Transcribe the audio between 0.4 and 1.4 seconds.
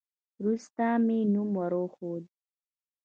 وروسته مې